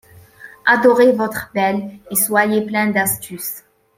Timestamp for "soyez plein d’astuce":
2.15-3.61